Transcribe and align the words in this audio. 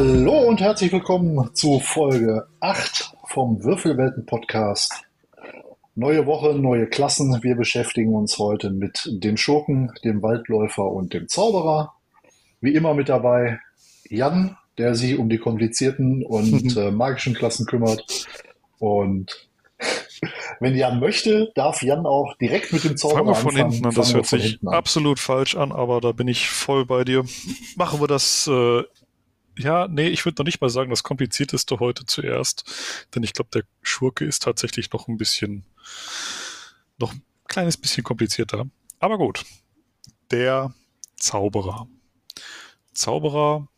Hallo 0.00 0.42
und 0.42 0.60
herzlich 0.60 0.92
willkommen 0.92 1.52
zu 1.56 1.80
Folge 1.80 2.46
8 2.60 3.14
vom 3.24 3.64
Würfelwelten 3.64 4.26
Podcast. 4.26 4.92
Neue 5.96 6.24
Woche, 6.24 6.54
neue 6.54 6.86
Klassen. 6.86 7.42
Wir 7.42 7.56
beschäftigen 7.56 8.14
uns 8.14 8.38
heute 8.38 8.70
mit 8.70 9.08
dem 9.10 9.36
Schurken, 9.36 9.90
dem 10.04 10.22
Waldläufer 10.22 10.84
und 10.84 11.14
dem 11.14 11.26
Zauberer. 11.26 11.94
Wie 12.60 12.74
immer 12.74 12.94
mit 12.94 13.08
dabei 13.08 13.58
Jan, 14.08 14.56
der 14.78 14.94
sich 14.94 15.18
um 15.18 15.28
die 15.28 15.38
komplizierten 15.38 16.24
und 16.24 16.76
äh, 16.76 16.92
magischen 16.92 17.34
Klassen 17.34 17.66
kümmert. 17.66 18.28
Und 18.78 19.48
wenn 20.60 20.76
Jan 20.76 21.00
möchte, 21.00 21.50
darf 21.56 21.82
Jan 21.82 22.06
auch 22.06 22.36
direkt 22.36 22.72
mit 22.72 22.84
dem 22.84 22.96
Zauberer 22.96 23.16
Fangen 23.18 23.30
wir 23.30 23.34
von 23.34 23.50
anfangen. 23.50 23.72
hinten 23.72 23.86
an. 23.88 23.94
Das 23.96 24.14
hört 24.14 24.26
sich 24.26 24.60
absolut 24.64 25.18
falsch 25.18 25.56
an, 25.56 25.72
aber 25.72 26.00
da 26.00 26.12
bin 26.12 26.28
ich 26.28 26.48
voll 26.48 26.86
bei 26.86 27.02
dir. 27.02 27.24
Machen 27.74 28.00
wir 28.00 28.06
das. 28.06 28.46
Äh, 28.46 28.84
ja, 29.58 29.88
nee, 29.88 30.08
ich 30.08 30.24
würde 30.24 30.40
noch 30.40 30.46
nicht 30.46 30.60
mal 30.60 30.70
sagen, 30.70 30.90
das 30.90 31.02
komplizierteste 31.02 31.80
heute 31.80 32.06
zuerst. 32.06 32.64
Denn 33.14 33.22
ich 33.22 33.32
glaube, 33.32 33.50
der 33.52 33.64
Schurke 33.82 34.24
ist 34.24 34.42
tatsächlich 34.42 34.92
noch 34.92 35.08
ein 35.08 35.16
bisschen, 35.16 35.64
noch 36.98 37.12
ein 37.12 37.22
kleines 37.48 37.76
bisschen 37.76 38.04
komplizierter. 38.04 38.66
Aber 39.00 39.18
gut. 39.18 39.44
Der 40.30 40.74
Zauberer. 41.16 41.88
Zauberer 42.92 43.68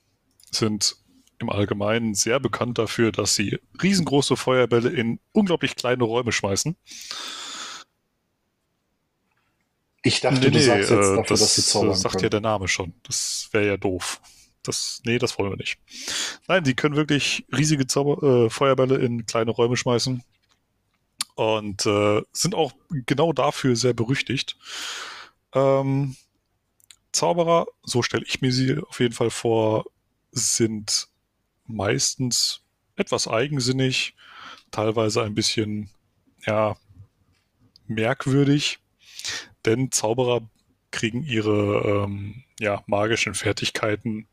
sind 0.50 0.96
im 1.38 1.48
Allgemeinen 1.48 2.14
sehr 2.14 2.38
bekannt 2.38 2.76
dafür, 2.78 3.12
dass 3.12 3.34
sie 3.34 3.58
riesengroße 3.82 4.36
Feuerbälle 4.36 4.90
in 4.90 5.20
unglaublich 5.32 5.74
kleine 5.74 6.04
Räume 6.04 6.32
schmeißen. 6.32 6.76
Ich 10.02 10.20
dachte, 10.20 10.50
du 10.50 10.60
sagst 10.60 10.90
jetzt 10.90 11.10
äh, 11.10 11.16
dafür, 11.16 11.24
das 11.24 11.40
dass 11.40 11.54
sie 11.54 11.62
zaubern 11.62 11.94
sagt 11.94 12.14
können. 12.14 12.24
ja 12.24 12.30
der 12.30 12.40
Name 12.40 12.68
schon. 12.68 12.94
Das 13.04 13.48
wäre 13.52 13.66
ja 13.66 13.76
doof. 13.76 14.20
Das, 14.62 15.00
nee, 15.04 15.18
das 15.18 15.38
wollen 15.38 15.50
wir 15.50 15.56
nicht. 15.56 15.78
Nein, 16.46 16.64
sie 16.64 16.74
können 16.74 16.96
wirklich 16.96 17.46
riesige 17.56 17.86
Zauber, 17.86 18.22
äh, 18.46 18.50
Feuerbälle 18.50 18.96
in 18.98 19.24
kleine 19.24 19.52
Räume 19.52 19.76
schmeißen 19.76 20.22
und 21.34 21.86
äh, 21.86 22.22
sind 22.32 22.54
auch 22.54 22.72
genau 23.06 23.32
dafür 23.32 23.74
sehr 23.76 23.94
berüchtigt. 23.94 24.58
Ähm, 25.54 26.16
Zauberer, 27.12 27.66
so 27.82 28.02
stelle 28.02 28.24
ich 28.26 28.40
mir 28.40 28.52
sie 28.52 28.78
auf 28.78 29.00
jeden 29.00 29.14
Fall 29.14 29.30
vor, 29.30 29.86
sind 30.30 31.08
meistens 31.66 32.62
etwas 32.96 33.26
eigensinnig, 33.26 34.14
teilweise 34.70 35.22
ein 35.22 35.34
bisschen, 35.34 35.90
ja, 36.46 36.76
merkwürdig, 37.86 38.78
denn 39.64 39.90
Zauberer 39.90 40.48
kriegen 40.90 41.24
ihre 41.24 42.04
ähm, 42.04 42.44
ja, 42.60 42.82
magischen 42.86 43.34
Fertigkeiten 43.34 44.28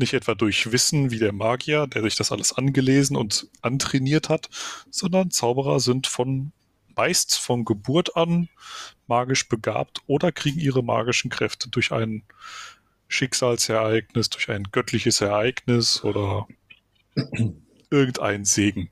nicht 0.00 0.14
etwa 0.14 0.34
durch 0.34 0.72
Wissen 0.72 1.10
wie 1.10 1.18
der 1.18 1.32
Magier, 1.32 1.86
der 1.86 2.02
sich 2.02 2.16
das 2.16 2.32
alles 2.32 2.52
angelesen 2.52 3.16
und 3.16 3.48
antrainiert 3.62 4.28
hat, 4.28 4.48
sondern 4.90 5.30
Zauberer 5.30 5.80
sind 5.80 6.06
von 6.06 6.52
meist 6.96 7.38
von 7.38 7.64
Geburt 7.64 8.16
an 8.16 8.48
magisch 9.06 9.48
begabt 9.48 10.02
oder 10.06 10.32
kriegen 10.32 10.60
ihre 10.60 10.82
magischen 10.82 11.30
Kräfte 11.30 11.68
durch 11.68 11.92
ein 11.92 12.24
Schicksalsereignis, 13.08 14.30
durch 14.30 14.50
ein 14.50 14.64
göttliches 14.70 15.20
Ereignis 15.20 16.04
oder 16.04 16.46
irgendein 17.90 18.44
Segen. 18.44 18.90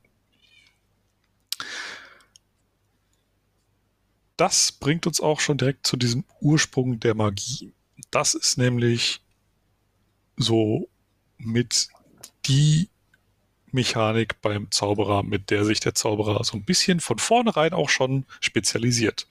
Das 4.37 4.71
bringt 4.71 5.05
uns 5.05 5.19
auch 5.19 5.39
schon 5.39 5.57
direkt 5.57 5.85
zu 5.85 5.97
diesem 5.97 6.23
Ursprung 6.39 6.99
der 6.99 7.13
Magie. 7.13 7.73
Das 8.09 8.33
ist 8.33 8.57
nämlich 8.57 9.21
so 10.37 10.89
mit 11.39 11.89
die 12.45 12.89
Mechanik 13.71 14.41
beim 14.41 14.71
Zauberer, 14.71 15.23
mit 15.23 15.49
der 15.51 15.65
sich 15.65 15.79
der 15.79 15.93
Zauberer 15.93 16.43
so 16.43 16.57
ein 16.57 16.63
bisschen 16.63 16.99
von 16.99 17.19
vornherein 17.19 17.73
auch 17.73 17.89
schon 17.89 18.25
spezialisiert. 18.39 19.27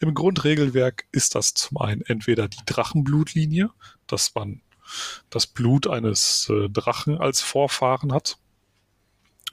Im 0.00 0.14
Grundregelwerk 0.14 1.06
ist 1.12 1.34
das 1.34 1.54
zum 1.54 1.78
einen 1.78 2.02
entweder 2.02 2.48
die 2.48 2.64
Drachenblutlinie, 2.66 3.70
dass 4.06 4.34
man 4.34 4.62
das 5.30 5.46
Blut 5.46 5.86
eines 5.86 6.48
äh, 6.50 6.68
Drachen 6.68 7.18
als 7.18 7.40
Vorfahren 7.40 8.12
hat 8.12 8.38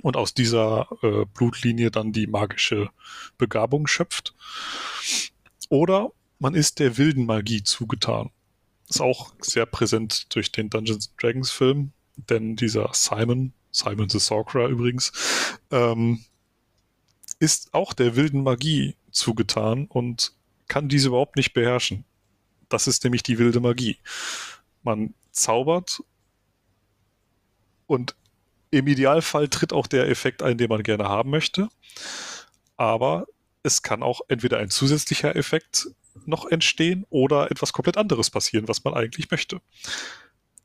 und 0.02 0.18
aus 0.18 0.34
dieser 0.34 0.88
äh, 1.02 1.26
Blutlinie 1.34 1.92
dann 1.92 2.12
die 2.12 2.28
magische 2.28 2.90
Begabung 3.38 3.88
schöpft. 3.88 4.34
Oder 5.70 6.12
man 6.40 6.54
ist 6.54 6.80
der 6.80 6.98
wilden 6.98 7.26
Magie 7.26 7.64
zugetan. 7.64 8.32
Ist 8.92 9.00
auch 9.00 9.34
sehr 9.40 9.66
präsent 9.66 10.36
durch 10.36 10.52
den 10.52 10.70
Dungeons 10.70 11.16
Dragons 11.16 11.50
Film, 11.50 11.94
denn 12.18 12.58
dieser 12.58 12.90
Simon, 12.92 13.54
Simon 13.72 14.10
the 14.10 14.20
Sorcerer 14.20 14.68
übrigens, 14.68 15.14
ähm, 15.72 16.26
ist 17.40 17.74
auch 17.74 17.94
der 17.94 18.18
wilden 18.18 18.44
Magie 18.44 18.98
zugetan 19.10 19.86
und 19.86 20.34
kann 20.68 20.90
diese 20.90 21.08
überhaupt 21.08 21.38
nicht 21.38 21.54
beherrschen. 21.54 22.04
Das 22.68 22.86
ist 22.86 23.06
nämlich 23.06 23.24
die 23.24 23.38
wilde 23.38 23.62
Magie. 23.62 23.98
Man 24.84 25.14
zaubert 25.32 26.04
und 27.88 28.18
im 28.72 28.88
Idealfall 28.88 29.48
tritt 29.48 29.72
auch 29.72 29.88
der 29.88 30.10
Effekt 30.10 30.44
ein, 30.44 30.58
den 30.58 30.68
man 30.68 30.84
gerne 30.84 31.06
haben 31.08 31.30
möchte. 31.30 31.70
Aber 32.76 33.26
es 33.64 33.84
kann 33.84 34.04
auch 34.04 34.20
entweder 34.28 34.58
ein 34.58 34.70
zusätzlicher 34.70 35.34
Effekt 35.38 35.88
noch 36.26 36.46
entstehen 36.46 37.06
oder 37.10 37.52
etwas 37.52 37.74
komplett 37.74 37.98
anderes 37.98 38.30
passieren, 38.30 38.68
was 38.68 38.84
man 38.84 38.94
eigentlich 38.94 39.30
möchte. 39.32 39.62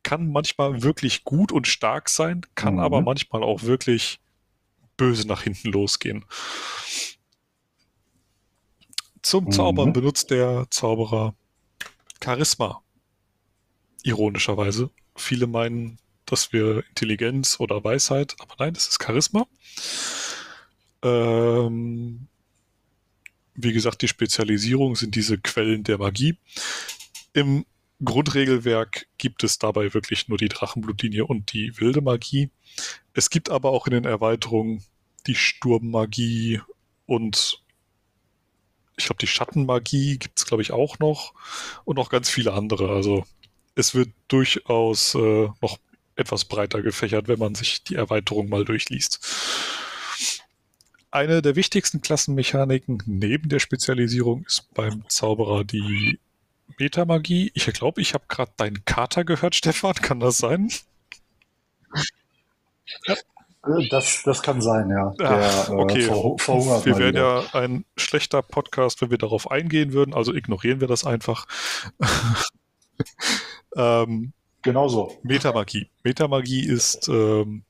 Kann 0.03 0.31
manchmal 0.31 0.83
wirklich 0.83 1.25
gut 1.25 1.53
und 1.53 1.67
stark 1.67 2.09
sein, 2.09 2.43
kann 2.55 2.75
Mhm. 2.75 2.81
aber 2.81 3.01
manchmal 3.01 3.43
auch 3.43 3.63
wirklich 3.63 4.21
böse 4.97 5.27
nach 5.27 5.43
hinten 5.43 5.69
losgehen. 5.73 6.25
Zum 9.23 9.47
Mhm. 9.47 9.51
Zaubern 9.53 9.93
benutzt 9.93 10.31
der 10.31 10.67
Zauberer 10.71 11.35
Charisma. 12.23 12.83
Ironischerweise. 14.05 14.91
Viele 15.17 15.47
meinen, 15.47 15.99
dass 16.27 16.53
wir 16.53 16.85
Intelligenz 16.91 17.59
oder 17.59 17.83
Weisheit, 17.83 18.37
aber 18.39 18.55
nein, 18.59 18.75
das 18.75 18.87
ist 18.89 19.03
Charisma. 19.03 19.47
Ähm, 21.03 22.29
wie 23.57 23.73
gesagt, 23.73 24.03
die 24.03 24.09
Spezialisierung 24.09 24.97
sind 24.97 25.15
diese 25.15 25.39
Quellen 25.39 25.85
der 25.85 25.99
Magie. 25.99 26.37
Im 27.33 27.65
Grundregelwerk 28.05 29.07
gibt 29.19 29.43
es 29.45 29.59
dabei 29.59 29.95
wirklich 29.95 30.29
nur 30.29 30.39
die 30.39 30.49
Drachenblutlinie 30.49 31.25
und 31.25 31.53
die 31.53 31.79
wilde 31.79 32.03
Magie. 32.03 32.51
Es 33.15 33.31
gibt 33.31 33.51
aber 33.51 33.71
auch 33.71 33.87
in 33.87 33.93
den 33.93 34.05
Erweiterungen 34.05 34.85
die 35.27 35.35
Sturmmagie 35.35 36.61
und 37.07 37.63
ich 38.99 39.07
glaube, 39.07 39.19
die 39.19 39.27
Schattenmagie 39.27 40.19
gibt 40.19 40.39
es, 40.39 40.47
glaube 40.47 40.63
ich, 40.63 40.73
auch 40.73 40.99
noch 40.99 41.35
und 41.85 41.97
noch 41.97 42.09
ganz 42.09 42.31
viele 42.31 42.53
andere. 42.53 42.91
Also 42.91 43.25
es 43.75 43.95
wird 43.95 44.11
durchaus 44.29 45.15
äh, 45.15 45.49
noch 45.61 45.79
etwas 46.17 46.47
breiter 46.47 46.83
gefächert, 46.83 47.29
wenn 47.29 47.39
man 47.39 47.55
sich 47.55 47.85
die 47.85 47.95
Erweiterung 47.95 48.49
mal 48.49 48.65
durchliest. 48.65 49.21
Eine 51.17 51.41
der 51.41 51.57
wichtigsten 51.57 52.03
Klassenmechaniken 52.03 53.03
neben 53.07 53.49
der 53.49 53.59
Spezialisierung 53.59 54.45
ist 54.45 54.69
beim 54.75 55.03
Zauberer 55.09 55.65
die 55.65 56.21
Metamagie. 56.79 57.51
Ich 57.55 57.65
glaube, 57.73 58.03
ich 58.03 58.13
habe 58.13 58.25
gerade 58.29 58.53
deinen 58.59 58.85
Kater 58.85 59.25
gehört, 59.25 59.55
Stefan. 59.55 59.95
Kann 59.95 60.21
das 60.21 60.37
sein? 60.37 60.71
Äh, 63.07 63.17
Das, 63.89 64.25
das 64.27 64.43
kann 64.43 64.61
sein, 64.61 64.91
ja. 64.91 65.15
Der 65.19 65.31
Ah, 65.31 65.67
äh, 65.69 65.73
okay. 65.73 66.03
verhungert 66.03 66.85
Wir 66.85 66.99
wären 66.99 67.17
ja 67.17 67.45
ein 67.55 67.87
schlechter 67.97 68.43
Podcast, 68.43 69.01
wenn 69.01 69.11
wir 69.11 69.17
darauf 69.17 69.51
eingehen 69.51 69.95
würden. 69.95 70.13
Also 70.13 70.35
ignorieren 70.35 70.81
wir 70.81 70.87
das 70.87 71.07
einfach. 71.07 71.47
ähm, 73.75 74.35
Genau 74.61 74.89
so. 74.89 75.19
Metamagie. 75.23 75.89
Metamagie 76.05 76.67
ist 76.67 77.09
ähm, 77.09 77.65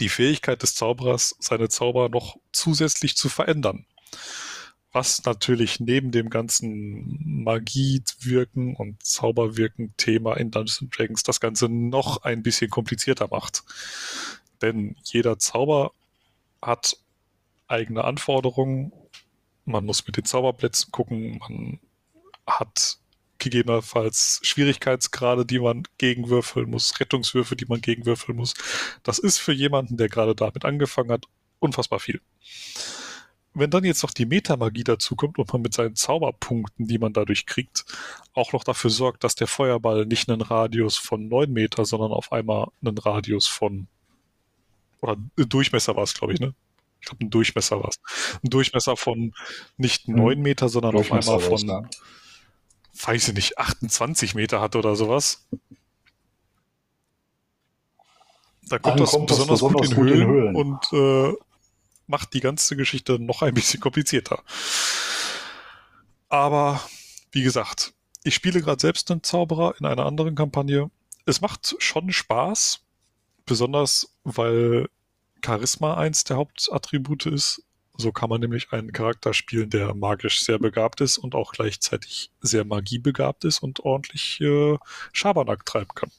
die 0.00 0.08
Fähigkeit 0.08 0.62
des 0.62 0.74
Zauberers, 0.74 1.36
seine 1.38 1.68
Zauber 1.68 2.08
noch 2.08 2.36
zusätzlich 2.52 3.16
zu 3.16 3.28
verändern. 3.28 3.86
Was 4.92 5.24
natürlich 5.24 5.80
neben 5.80 6.12
dem 6.12 6.30
ganzen 6.30 7.42
Magiewirken 7.44 8.74
und 8.74 9.02
Zauberwirken-Thema 9.02 10.36
in 10.36 10.50
Dungeons 10.50 10.84
Dragons 10.90 11.22
das 11.22 11.40
Ganze 11.40 11.68
noch 11.68 12.22
ein 12.22 12.42
bisschen 12.42 12.70
komplizierter 12.70 13.28
macht. 13.30 13.64
Denn 14.62 14.96
jeder 15.04 15.38
Zauber 15.38 15.92
hat 16.62 16.96
eigene 17.66 18.04
Anforderungen. 18.04 18.92
Man 19.66 19.84
muss 19.84 20.06
mit 20.06 20.16
den 20.16 20.24
Zauberplätzen 20.24 20.90
gucken. 20.90 21.38
Man 21.38 21.80
hat 22.46 22.98
gegebenenfalls 23.38 24.40
Schwierigkeitsgrade, 24.42 25.46
die 25.46 25.58
man 25.58 25.84
gegenwürfeln 25.98 26.70
muss, 26.70 26.98
Rettungswürfe, 27.00 27.56
die 27.56 27.66
man 27.66 27.80
gegenwürfeln 27.80 28.36
muss. 28.36 28.54
Das 29.02 29.18
ist 29.18 29.38
für 29.38 29.52
jemanden, 29.52 29.96
der 29.96 30.08
gerade 30.08 30.34
damit 30.34 30.64
angefangen 30.64 31.12
hat, 31.12 31.26
unfassbar 31.60 32.00
viel. 32.00 32.20
wenn 33.54 33.70
dann 33.70 33.84
jetzt 33.84 34.02
noch 34.02 34.12
die 34.12 34.26
Metamagie 34.26 34.84
dazukommt 34.84 35.38
und 35.38 35.52
man 35.52 35.62
mit 35.62 35.74
seinen 35.74 35.96
Zauberpunkten, 35.96 36.86
die 36.86 36.98
man 36.98 37.12
dadurch 37.12 37.44
kriegt, 37.46 37.84
auch 38.32 38.52
noch 38.52 38.62
dafür 38.62 38.90
sorgt, 38.90 39.24
dass 39.24 39.34
der 39.34 39.48
Feuerball 39.48 40.06
nicht 40.06 40.30
einen 40.30 40.42
Radius 40.42 40.96
von 40.96 41.28
9 41.28 41.52
Meter, 41.52 41.84
sondern 41.84 42.12
auf 42.12 42.30
einmal 42.30 42.68
einen 42.80 42.98
Radius 42.98 43.48
von 43.48 43.88
oder 45.00 45.16
Durchmesser 45.36 45.96
war 45.96 46.02
es, 46.02 46.14
glaube 46.14 46.34
ich, 46.34 46.40
ne? 46.40 46.54
Ich 47.00 47.06
glaube, 47.06 47.24
ein 47.24 47.30
Durchmesser 47.30 47.80
war 47.80 47.88
es. 47.88 48.00
Ein 48.42 48.50
Durchmesser 48.50 48.96
von 48.96 49.32
nicht 49.76 50.08
9 50.08 50.34
hm. 50.34 50.42
Meter, 50.42 50.68
sondern 50.68 50.96
auf 50.96 51.12
einmal 51.12 51.40
von? 51.40 51.88
Weiß 53.00 53.28
ich 53.28 53.34
nicht, 53.34 53.58
28 53.58 54.34
Meter 54.34 54.60
hat 54.60 54.76
oder 54.76 54.96
sowas. 54.96 55.46
Da 58.68 58.78
kommt, 58.78 59.00
das, 59.00 59.12
kommt 59.12 59.28
besonders, 59.28 59.60
das 59.60 59.70
besonders, 59.70 59.90
gut, 59.90 59.90
in, 59.90 59.96
gut 59.96 60.04
Höhlen 60.04 60.20
in 60.20 60.28
Höhlen, 60.28 60.56
und 60.56 60.92
äh, 60.92 61.32
macht 62.06 62.34
die 62.34 62.40
ganze 62.40 62.76
Geschichte 62.76 63.18
noch 63.18 63.42
ein 63.42 63.54
bisschen 63.54 63.80
komplizierter. 63.80 64.42
Aber 66.28 66.80
wie 67.32 67.42
gesagt, 67.42 67.94
ich 68.24 68.34
spiele 68.34 68.60
gerade 68.60 68.80
selbst 68.80 69.10
einen 69.10 69.22
Zauberer 69.22 69.74
in 69.78 69.86
einer 69.86 70.04
anderen 70.04 70.34
Kampagne. 70.34 70.90
Es 71.24 71.40
macht 71.40 71.76
schon 71.78 72.12
Spaß, 72.12 72.80
besonders 73.46 74.14
weil 74.24 74.88
Charisma 75.44 75.96
eins 75.96 76.24
der 76.24 76.36
Hauptattribute 76.36 77.26
ist. 77.26 77.62
So 78.00 78.12
kann 78.12 78.30
man 78.30 78.40
nämlich 78.40 78.70
einen 78.72 78.92
Charakter 78.92 79.34
spielen, 79.34 79.70
der 79.70 79.92
magisch 79.92 80.44
sehr 80.44 80.60
begabt 80.60 81.00
ist 81.00 81.18
und 81.18 81.34
auch 81.34 81.50
gleichzeitig 81.50 82.30
sehr 82.40 82.64
magiebegabt 82.64 83.44
ist 83.44 83.58
und 83.58 83.80
ordentlich 83.80 84.40
äh, 84.40 84.78
Schabernack 85.12 85.66
treiben 85.66 85.90
kann. 85.94 86.10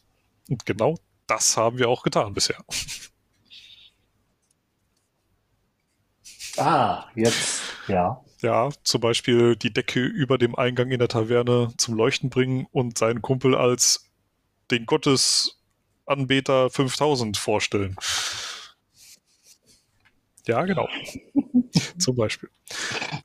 Und 0.50 0.66
genau 0.66 0.98
das 1.26 1.56
haben 1.56 1.78
wir 1.78 1.88
auch 1.88 2.04
getan 2.04 2.34
bisher. 2.34 2.58
Ah, 6.58 7.06
jetzt, 7.16 7.62
ja. 7.88 8.22
Ja, 8.42 8.70
zum 8.84 9.00
Beispiel 9.00 9.56
die 9.56 9.72
Decke 9.72 10.02
über 10.02 10.38
dem 10.38 10.56
Eingang 10.56 10.92
in 10.92 11.00
der 11.00 11.08
Taverne 11.08 11.74
zum 11.78 11.96
Leuchten 11.96 12.30
bringen 12.30 12.68
und 12.72 12.98
seinen 12.98 13.22
Kumpel 13.22 13.56
als 13.56 14.10
den 14.70 14.86
Gottesanbeter 14.86 16.70
5000 16.70 17.38
vorstellen. 17.38 17.96
Ja, 20.48 20.64
genau. 20.66 20.90
zum 21.98 22.16
Beispiel. 22.16 22.50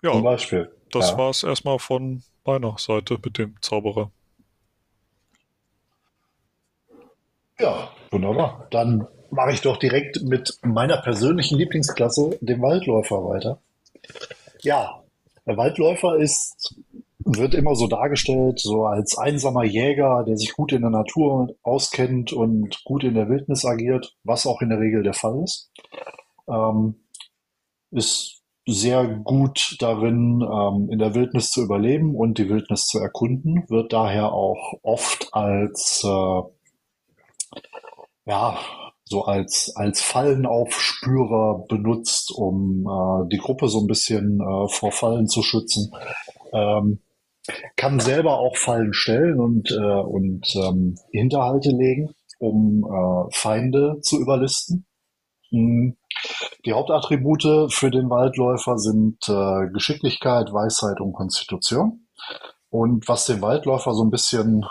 Ja, 0.03 0.13
zum 0.13 0.23
Beispiel. 0.23 0.71
Das 0.91 1.11
ja. 1.11 1.19
war 1.19 1.31
es 1.31 1.43
erstmal 1.43 1.79
von 1.79 2.23
meiner 2.45 2.77
Seite 2.79 3.19
mit 3.23 3.39
dem 3.39 3.55
Zauberer. 3.61 4.11
Ja, 7.59 7.91
wunderbar. 8.11 8.67
Dann 8.71 9.07
mache 9.31 9.53
ich 9.53 9.61
doch 9.61 9.77
direkt 9.77 10.23
mit 10.23 10.59
meiner 10.63 10.99
persönlichen 10.99 11.59
Lieblingsklasse, 11.59 12.39
dem 12.41 12.63
Waldläufer, 12.63 13.25
weiter. 13.25 13.61
Ja, 14.63 15.03
der 15.47 15.57
Waldläufer 15.57 16.17
ist, 16.17 16.75
wird 17.19 17.55
immer 17.55 17.75
so 17.75 17.87
dargestellt, 17.87 18.61
so 18.61 18.87
als 18.87 19.19
einsamer 19.19 19.65
Jäger, 19.65 20.25
der 20.27 20.37
sich 20.37 20.53
gut 20.55 20.73
in 20.73 20.83
der 20.83 20.91
Natur 20.91 21.55
auskennt 21.63 22.33
und 22.33 22.83
gut 22.85 23.05
in 23.05 23.15
der 23.15 23.29
Wildnis 23.29 23.65
agiert, 23.65 24.17
was 24.25 24.47
auch 24.47 24.61
in 24.63 24.71
der 24.71 24.81
Regel 24.81 25.03
der 25.03 25.15
Fall 25.15 25.43
ist. 25.43 25.71
Ähm, 26.49 26.97
ist 27.91 28.34
sehr 28.67 29.07
gut 29.07 29.77
darin, 29.81 30.41
ähm, 30.43 30.89
in 30.91 30.99
der 30.99 31.15
Wildnis 31.15 31.51
zu 31.51 31.63
überleben 31.63 32.15
und 32.15 32.39
die 32.39 32.49
Wildnis 32.49 32.87
zu 32.87 32.99
erkunden, 32.99 33.65
wird 33.69 33.93
daher 33.93 34.33
auch 34.33 34.75
oft 34.83 35.29
als 35.33 36.03
äh, 36.05 36.43
ja, 38.27 38.59
so 39.05 39.25
als, 39.25 39.73
als 39.77 40.01
Fallenaufspürer 40.01 41.67
benutzt, 41.69 42.33
um 42.35 42.87
äh, 42.87 43.29
die 43.29 43.39
Gruppe 43.39 43.69
so 43.69 43.81
ein 43.81 43.87
bisschen 43.87 44.41
äh, 44.41 44.69
vor 44.69 44.93
Fallen 44.93 45.29
zu 45.29 45.43
schützen. 45.43 45.93
Ähm, 46.53 47.01
kann 47.77 48.01
selber 48.01 48.39
auch 48.39 48.57
Fallen 48.57 48.95
stellen 48.95 49.39
und, 49.39 49.71
äh, 49.71 50.01
und 50.01 50.47
ähm, 50.57 50.97
Hinterhalte 51.13 51.71
legen, 51.71 52.15
um 52.39 52.85
äh, 52.85 53.31
Feinde 53.31 53.99
zu 54.01 54.19
überlisten. 54.19 54.87
Mhm. 55.51 55.97
Die 56.65 56.73
Hauptattribute 56.73 57.73
für 57.73 57.91
den 57.91 58.11
Waldläufer 58.11 58.79
sind 58.79 59.29
äh, 59.29 59.69
Geschicklichkeit, 59.73 60.53
Weisheit 60.53 61.01
und 61.01 61.13
Konstitution. 61.13 62.07
Und 62.71 63.07
was 63.09 63.27
den 63.27 63.43
Waldläufer 63.43 63.95
so 63.95 64.03
ein 64.03 64.11
bisschen 64.11 64.65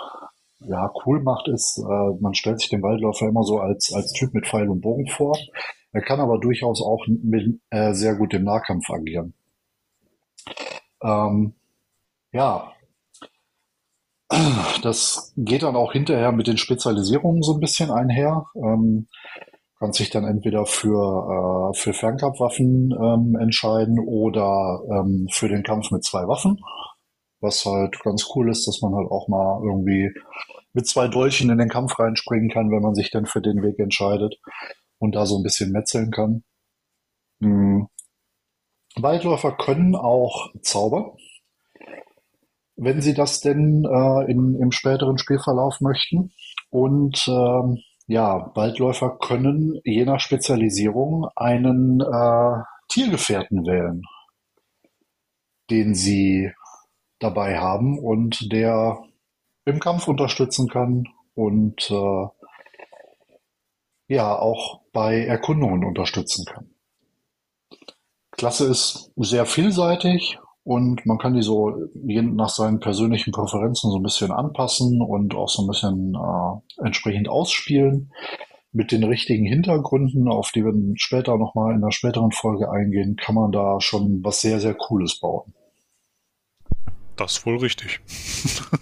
ja, 0.59 0.91
cool 1.05 1.21
macht, 1.21 1.47
ist, 1.47 1.77
äh, 1.77 2.17
man 2.19 2.33
stellt 2.33 2.59
sich 2.59 2.69
den 2.69 2.81
Waldläufer 2.81 3.27
immer 3.27 3.43
so 3.43 3.59
als, 3.59 3.91
als 3.93 4.11
Typ 4.13 4.33
mit 4.33 4.47
Pfeil 4.47 4.69
und 4.69 4.81
Bogen 4.81 5.07
vor. 5.07 5.37
Er 5.91 6.01
kann 6.01 6.19
aber 6.19 6.39
durchaus 6.39 6.81
auch 6.81 7.05
mit, 7.07 7.59
äh, 7.69 7.93
sehr 7.93 8.15
gut 8.15 8.33
im 8.33 8.43
Nahkampf 8.43 8.89
agieren. 8.89 9.33
Ähm, 11.01 11.53
ja, 12.31 12.71
das 14.81 15.33
geht 15.37 15.63
dann 15.63 15.75
auch 15.75 15.91
hinterher 15.91 16.31
mit 16.31 16.47
den 16.47 16.57
Spezialisierungen 16.57 17.43
so 17.43 17.53
ein 17.53 17.59
bisschen 17.59 17.91
einher. 17.91 18.45
Ähm, 18.55 19.07
kann 19.83 19.91
sich 19.91 20.09
dann 20.09 20.23
entweder 20.23 20.65
für, 20.65 21.73
äh, 21.73 21.77
für 21.77 21.91
Fernkampfwaffen 21.91 22.91
ähm, 22.97 23.35
entscheiden 23.37 23.99
oder 23.99 24.81
ähm, 24.89 25.27
für 25.29 25.49
den 25.49 25.61
Kampf 25.61 25.91
mit 25.91 26.05
zwei 26.05 26.25
Waffen. 26.25 26.57
Was 27.41 27.65
halt 27.65 27.99
ganz 27.99 28.29
cool 28.33 28.49
ist, 28.49 28.65
dass 28.65 28.81
man 28.81 28.95
halt 28.95 29.11
auch 29.11 29.27
mal 29.27 29.61
irgendwie 29.61 30.09
mit 30.71 30.87
zwei 30.87 31.09
Dolchen 31.09 31.49
in 31.49 31.57
den 31.57 31.67
Kampf 31.67 31.99
reinspringen 31.99 32.49
kann, 32.49 32.71
wenn 32.71 32.81
man 32.81 32.95
sich 32.95 33.11
dann 33.11 33.25
für 33.25 33.41
den 33.41 33.61
Weg 33.61 33.77
entscheidet 33.77 34.39
und 34.99 35.15
da 35.15 35.25
so 35.25 35.35
ein 35.35 35.43
bisschen 35.43 35.73
metzeln 35.73 36.11
kann. 36.11 36.45
Hm. 37.41 37.89
Waldläufer 38.95 39.51
können 39.51 39.97
auch 39.97 40.53
zaubern, 40.61 41.11
wenn 42.77 43.01
sie 43.01 43.13
das 43.13 43.41
denn 43.41 43.83
äh, 43.83 44.31
in, 44.31 44.55
im 44.61 44.71
späteren 44.71 45.17
Spielverlauf 45.17 45.81
möchten. 45.81 46.31
Und 46.69 47.27
ähm, 47.27 47.79
ja, 48.07 48.51
Waldläufer 48.55 49.17
können 49.17 49.79
je 49.83 50.05
nach 50.05 50.19
Spezialisierung 50.19 51.27
einen 51.35 52.01
äh, 52.01 52.63
Tiergefährten 52.89 53.65
wählen, 53.65 54.01
den 55.69 55.95
sie 55.95 56.51
dabei 57.19 57.59
haben 57.59 57.97
und 57.97 58.51
der 58.51 59.01
im 59.65 59.79
Kampf 59.79 60.07
unterstützen 60.07 60.67
kann 60.67 61.05
und 61.33 61.89
äh, 61.89 62.27
ja 64.07 64.37
auch 64.37 64.81
bei 64.91 65.25
Erkundungen 65.25 65.85
unterstützen 65.85 66.45
kann. 66.45 66.69
Klasse 68.31 68.65
ist 68.69 69.11
sehr 69.15 69.45
vielseitig 69.45 70.37
und 70.63 71.05
man 71.05 71.17
kann 71.17 71.33
die 71.33 71.41
so 71.41 71.89
je 72.05 72.21
nach 72.21 72.49
seinen 72.49 72.79
persönlichen 72.79 73.33
Präferenzen 73.33 73.91
so 73.91 73.97
ein 73.97 74.03
bisschen 74.03 74.31
anpassen 74.31 75.01
und 75.01 75.35
auch 75.35 75.49
so 75.49 75.63
ein 75.63 75.67
bisschen 75.67 76.15
äh, 76.15 76.85
entsprechend 76.85 77.27
ausspielen. 77.27 78.13
Mit 78.71 78.91
den 78.91 79.03
richtigen 79.03 79.45
Hintergründen, 79.45 80.27
auf 80.27 80.51
die 80.51 80.65
wir 80.65 80.73
später 80.95 81.37
nochmal 81.37 81.75
in 81.75 81.83
einer 81.83 81.91
späteren 81.91 82.31
Folge 82.31 82.71
eingehen, 82.71 83.17
kann 83.17 83.35
man 83.35 83.51
da 83.51 83.79
schon 83.79 84.23
was 84.23 84.41
sehr, 84.41 84.59
sehr 84.59 84.73
Cooles 84.73 85.19
bauen. 85.19 85.53
Das 87.15 87.33
ist 87.33 87.45
wohl 87.45 87.57
richtig. 87.57 87.99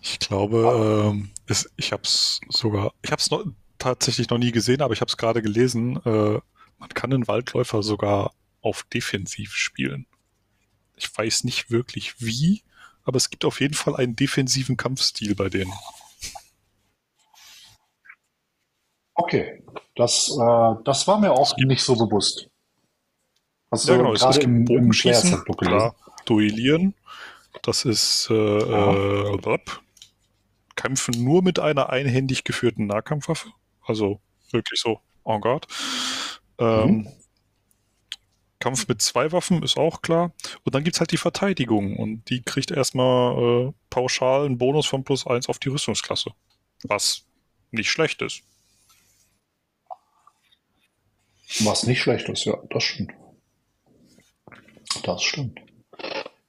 ich 0.00 0.18
glaube, 0.18 1.10
ähm, 1.12 1.30
es, 1.46 1.70
ich 1.76 1.92
habe 1.92 2.04
es 2.04 2.40
sogar, 2.48 2.92
ich 3.02 3.10
habe 3.12 3.20
es 3.20 3.28
tatsächlich 3.76 4.30
noch 4.30 4.38
nie 4.38 4.52
gesehen, 4.52 4.80
aber 4.80 4.94
ich 4.94 5.02
habe 5.02 5.10
es 5.10 5.18
gerade 5.18 5.42
gelesen. 5.42 6.00
Äh, 6.06 6.38
man 6.78 6.88
kann 6.94 7.12
einen 7.12 7.28
Waldläufer 7.28 7.82
sogar 7.82 8.32
auf 8.60 8.84
defensiv 8.84 9.54
spielen. 9.54 10.06
Ich 10.96 11.16
weiß 11.16 11.44
nicht 11.44 11.70
wirklich 11.70 12.20
wie, 12.20 12.62
aber 13.04 13.16
es 13.16 13.30
gibt 13.30 13.44
auf 13.44 13.60
jeden 13.60 13.74
Fall 13.74 13.96
einen 13.96 14.16
defensiven 14.16 14.76
Kampfstil 14.76 15.34
bei 15.34 15.48
denen. 15.48 15.72
Okay, 19.14 19.62
das, 19.96 20.30
äh, 20.30 20.74
das 20.84 21.06
war 21.06 21.18
mir 21.18 21.32
auch 21.32 21.56
nicht 21.58 21.82
so 21.82 21.94
bewusst. 21.94 22.48
Hast 23.70 23.88
ja, 23.88 23.96
genau, 23.96 24.12
gerade 24.12 24.40
im, 24.40 24.66
im 24.66 24.90
klar, 24.90 25.94
duellieren. 26.24 26.94
Das 27.62 27.84
ist 27.84 28.28
äh, 28.30 28.34
äh, 28.34 29.58
Kämpfen 30.74 31.22
nur 31.22 31.42
mit 31.42 31.58
einer 31.58 31.90
einhändig 31.90 32.44
geführten 32.44 32.86
Nahkampfwaffe. 32.86 33.50
Also 33.82 34.20
wirklich 34.50 34.80
so 34.80 35.00
en 35.24 35.40
garde. 35.40 35.68
Ähm, 36.58 36.90
mhm. 36.90 37.08
Kampf 38.60 38.86
mit 38.86 39.02
zwei 39.02 39.32
Waffen 39.32 39.62
ist 39.62 39.76
auch 39.76 40.02
klar. 40.02 40.32
Und 40.64 40.74
dann 40.74 40.84
gibt 40.84 40.96
es 40.96 41.00
halt 41.00 41.10
die 41.10 41.16
Verteidigung 41.16 41.96
und 41.96 42.28
die 42.30 42.42
kriegt 42.42 42.70
erstmal 42.70 43.68
äh, 43.68 43.72
pauschal 43.88 44.44
einen 44.44 44.58
Bonus 44.58 44.86
von 44.86 45.02
plus 45.02 45.26
eins 45.26 45.48
auf 45.48 45.58
die 45.58 45.70
Rüstungsklasse. 45.70 46.30
Was 46.84 47.24
nicht 47.70 47.90
schlecht 47.90 48.22
ist. 48.22 48.42
Was 51.60 51.86
nicht 51.86 52.00
schlecht 52.00 52.28
ist, 52.28 52.44
ja, 52.44 52.56
das 52.70 52.84
stimmt. 52.84 53.12
Das 55.02 55.22
stimmt. 55.22 55.60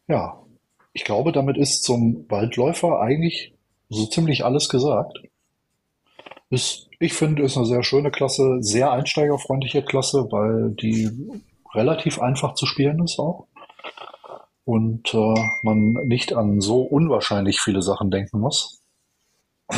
Ja, 0.07 0.45
ich 0.93 1.05
glaube, 1.05 1.31
damit 1.31 1.57
ist 1.57 1.83
zum 1.83 2.29
Waldläufer 2.29 2.99
eigentlich 2.99 3.53
so 3.89 4.05
ziemlich 4.05 4.45
alles 4.45 4.69
gesagt. 4.69 5.17
Ist, 6.49 6.89
ich 6.99 7.13
finde, 7.13 7.43
ist 7.43 7.55
eine 7.55 7.65
sehr 7.65 7.83
schöne 7.83 8.11
Klasse, 8.11 8.57
sehr 8.61 8.91
einsteigerfreundliche 8.91 9.83
Klasse, 9.83 10.27
weil 10.31 10.71
die 10.71 11.09
relativ 11.73 12.19
einfach 12.19 12.53
zu 12.53 12.65
spielen 12.65 13.03
ist 13.03 13.19
auch. 13.19 13.47
Und 14.63 15.13
äh, 15.13 15.33
man 15.63 15.93
nicht 16.05 16.33
an 16.33 16.61
so 16.61 16.81
unwahrscheinlich 16.81 17.59
viele 17.59 17.81
Sachen 17.81 18.11
denken 18.11 18.39
muss. 18.39 18.81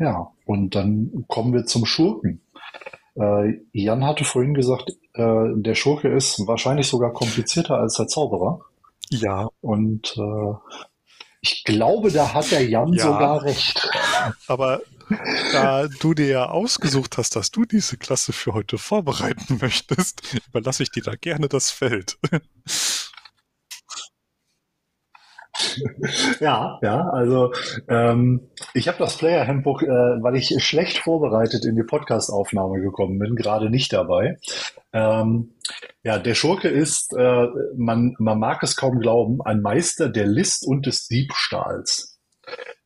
Ja, 0.00 0.30
und 0.44 0.76
dann 0.76 1.24
kommen 1.26 1.52
wir 1.52 1.64
zum 1.64 1.84
Schurken. 1.84 2.40
Äh, 3.16 3.54
Jan 3.72 4.04
hatte 4.04 4.22
vorhin 4.22 4.54
gesagt, 4.54 4.90
äh, 5.14 5.46
der 5.56 5.74
Schurke 5.74 6.06
ist 6.06 6.46
wahrscheinlich 6.46 6.86
sogar 6.86 7.12
komplizierter 7.12 7.78
als 7.78 7.94
der 7.94 8.06
Zauberer. 8.06 8.60
Ja. 9.10 9.48
Und 9.60 10.16
äh, 10.16 10.54
ich 11.40 11.64
glaube, 11.64 12.10
da 12.10 12.32
hat 12.32 12.50
der 12.50 12.68
Jan 12.68 12.92
ja, 12.92 13.04
sogar 13.04 13.42
recht. 13.42 13.88
Aber 14.46 14.80
da 15.52 15.86
du 15.86 16.14
dir 16.14 16.26
ja 16.26 16.46
ausgesucht 16.46 17.16
hast, 17.18 17.36
dass 17.36 17.50
du 17.50 17.64
diese 17.64 17.96
Klasse 17.96 18.32
für 18.32 18.54
heute 18.54 18.78
vorbereiten 18.78 19.58
möchtest, 19.60 20.22
überlasse 20.48 20.82
ich 20.82 20.90
dir 20.90 21.02
da 21.02 21.14
gerne 21.14 21.48
das 21.48 21.70
Feld. 21.70 22.18
ja, 26.40 26.78
ja, 26.82 27.08
also 27.10 27.52
ähm, 27.88 28.48
ich 28.74 28.88
habe 28.88 28.98
das 28.98 29.16
Player 29.16 29.46
Handbook, 29.46 29.82
äh, 29.82 29.86
weil 29.86 30.36
ich 30.36 30.54
schlecht 30.62 30.98
vorbereitet 30.98 31.64
in 31.64 31.76
die 31.76 31.82
Podcast-Aufnahme 31.82 32.80
gekommen 32.80 33.18
bin, 33.18 33.34
gerade 33.34 33.70
nicht 33.70 33.92
dabei. 33.92 34.38
Ähm, 34.92 35.54
ja, 36.02 36.18
der 36.18 36.34
Schurke 36.34 36.68
ist, 36.68 37.12
äh, 37.14 37.46
man, 37.76 38.14
man 38.18 38.38
mag 38.38 38.62
es 38.62 38.76
kaum 38.76 39.00
glauben, 39.00 39.40
ein 39.42 39.60
Meister 39.60 40.08
der 40.08 40.26
List 40.26 40.66
und 40.66 40.86
des 40.86 41.08
Diebstahls. 41.08 42.18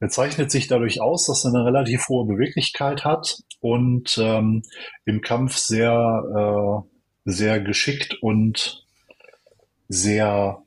Er 0.01 0.09
zeichnet 0.09 0.51
sich 0.51 0.67
dadurch 0.67 1.01
aus, 1.01 1.27
dass 1.27 1.45
er 1.45 1.55
eine 1.55 1.65
relativ 1.65 2.09
hohe 2.09 2.27
Beweglichkeit 2.27 3.05
hat 3.05 3.39
und 3.61 4.19
ähm, 4.21 4.63
im 5.05 5.21
Kampf 5.21 5.57
sehr, 5.57 6.83
äh, 7.25 7.31
sehr 7.31 7.61
geschickt 7.61 8.19
und 8.21 8.85
sehr, 9.89 10.63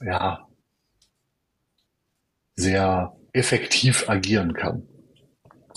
ja, 0.00 0.45
sehr 2.56 3.16
effektiv 3.32 4.08
agieren 4.08 4.54
kann. 4.54 4.88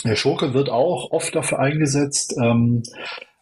Der 0.04 0.16
Schurke 0.16 0.54
wird 0.54 0.70
auch 0.70 1.12
oft 1.12 1.36
dafür 1.36 1.60
eingesetzt, 1.60 2.36
ähm, 2.42 2.84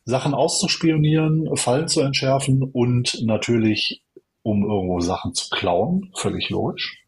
Sachen 0.06 0.34
auszuspionieren, 0.34 1.56
Fallen 1.56 1.88
zu 1.88 2.02
entschärfen 2.02 2.64
und 2.64 3.22
natürlich, 3.24 4.02
um 4.42 4.64
irgendwo 4.64 5.00
Sachen 5.02 5.34
zu 5.34 5.50
klauen, 5.50 6.12
völlig 6.16 6.50
logisch. 6.50 7.04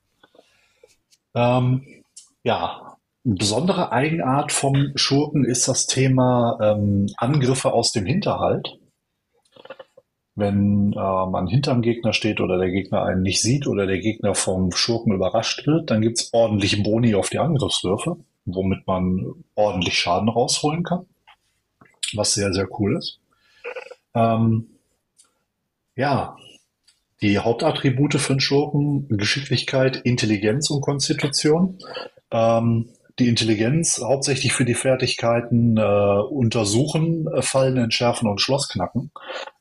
Ähm, 1.34 2.04
ja, 2.44 2.98
eine 3.26 3.36
besondere 3.36 3.92
Eigenart 3.92 4.52
vom 4.52 4.92
Schurken 4.96 5.46
ist 5.46 5.68
das 5.68 5.88
Thema 5.88 6.58
ähm, 6.62 7.08
Angriffe 7.18 7.74
aus 7.74 7.92
dem 7.92 8.06
Hinterhalt 8.06 8.79
wenn 10.40 10.94
äh, 10.94 10.96
man 10.96 11.48
hinterm 11.48 11.82
Gegner 11.82 12.14
steht 12.14 12.42
oder 12.42 12.58
der 12.58 12.70
Gegner 12.70 13.04
einen 13.04 13.22
nicht 13.22 13.42
sieht 13.42 13.68
oder 13.68 13.86
der 13.86 14.00
Gegner 14.00 14.36
vom 14.36 14.72
Schurken 14.72 15.14
überrascht 15.14 15.66
wird, 15.68 15.92
dann 15.92 16.02
gibt 16.02 16.20
es 16.20 16.34
ordentlich 16.34 16.82
Boni 16.84 17.16
auf 17.16 17.30
die 17.30 17.40
Angriffswürfe, 17.40 18.18
womit 18.46 18.88
man 18.88 19.44
ordentlich 19.56 20.00
Schaden 20.00 20.30
rausholen 20.30 20.84
kann, 20.84 21.06
was 22.14 22.34
sehr, 22.34 22.54
sehr 22.54 22.68
cool 22.80 22.98
ist. 22.98 23.20
Ähm, 24.16 24.68
ja, 25.96 26.38
die 27.22 27.38
Hauptattribute 27.38 28.16
für 28.16 28.34
den 28.34 28.40
Schurken, 28.40 29.08
Geschicklichkeit, 29.10 29.98
Intelligenz 29.98 30.70
und 30.70 30.82
Konstitution. 30.82 31.78
Ähm, 32.32 32.90
die 33.20 33.28
Intelligenz 33.28 34.02
hauptsächlich 34.02 34.54
für 34.54 34.66
die 34.66 34.74
Fertigkeiten 34.74 35.78
äh, 35.78 35.82
untersuchen, 35.82 37.28
äh, 37.28 37.42
Fallen 37.42 37.78
entschärfen 37.78 38.30
und 38.30 38.40
Schloss 38.40 38.70
knacken, 38.70 39.12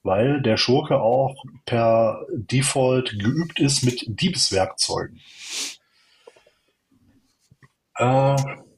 weil 0.08 0.40
der 0.40 0.56
Schurke 0.56 1.00
auch 1.02 1.44
per 1.66 2.24
Default 2.34 3.18
geübt 3.18 3.60
ist 3.60 3.84
mit 3.84 4.04
Diebeswerkzeugen. 4.06 5.20
Äh, 7.96 8.36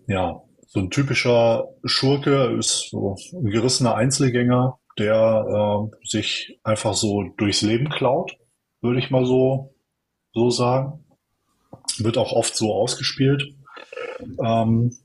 ja, 0.08 0.42
so 0.66 0.80
ein 0.80 0.90
typischer 0.90 1.68
Schurke 1.84 2.56
ist 2.58 2.90
so 2.90 3.16
ein 3.32 3.48
gerissener 3.48 3.94
Einzelgänger, 3.94 4.80
der 4.98 5.88
äh, 5.94 6.06
sich 6.08 6.58
einfach 6.64 6.94
so 6.94 7.22
durchs 7.36 7.62
Leben 7.62 7.90
klaut, 7.90 8.36
würde 8.80 8.98
ich 8.98 9.10
mal 9.10 9.24
so, 9.24 9.72
so 10.32 10.50
sagen. 10.50 11.04
Wird 11.98 12.18
auch 12.18 12.32
oft 12.32 12.56
so 12.56 12.74
ausgespielt. 12.74 13.54
Ähm, 14.44 14.96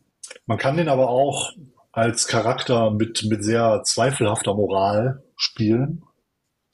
man 0.48 0.58
kann 0.58 0.78
den 0.78 0.90
aber 0.90 1.10
auch 1.10 1.52
als 1.92 2.26
Charakter 2.26 2.90
mit, 2.90 3.26
mit 3.30 3.44
sehr 3.44 3.84
zweifelhafter 3.84 4.56
Moral 4.56 5.24
spielen 5.36 6.02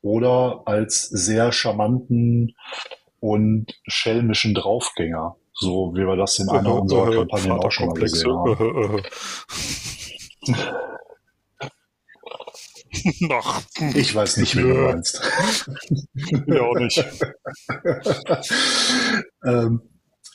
oder 0.01 0.63
als 0.65 1.03
sehr 1.03 1.51
charmanten 1.51 2.55
und 3.20 3.67
schelmischen 3.88 4.53
Draufgänger, 4.53 5.36
so 5.53 5.93
wie 5.93 6.05
wir 6.05 6.15
das 6.15 6.39
in 6.39 6.50
einer 6.50 6.81
unserer 6.81 7.12
Kampagnen 7.12 7.51
auch 7.51 7.72
schon 7.72 7.88
mal 7.88 8.00
gesehen 8.00 8.31
haben. 8.31 9.03
Noch. 13.22 13.62
Ich 13.96 14.13
weiß 14.13 14.38
nicht, 14.38 14.55
wie 14.58 14.63
du 14.63 14.74
meinst. 14.74 15.22
ja, 16.48 16.62
auch 16.62 16.75
nicht. 16.75 16.98
ähm, 19.46 19.81